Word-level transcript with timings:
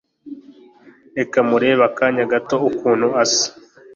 Reka 1.17 1.37
murebe 1.49 1.83
akanya 1.89 2.23
gato 2.31 2.55
ukunu 2.69 3.07
asa 3.23 3.47